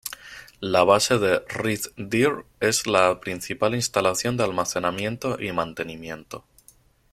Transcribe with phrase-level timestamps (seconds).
[0.61, 6.43] La base de Red Deer es la principal instalación de almacenamiento y mantenimiento.